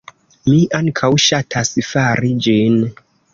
[0.45, 2.81] Mi ankaŭ ŝatas fari ĝin.